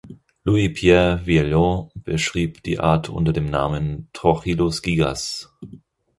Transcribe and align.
Louis 0.45 0.69
Pierre 0.73 1.19
Vieillot 1.25 1.91
beschrieb 1.93 2.63
die 2.63 2.79
Art 2.79 3.09
unter 3.09 3.33
dem 3.33 3.45
Namen 3.51 4.09
"Trochilus 4.13 4.81
gigas". 4.81 5.53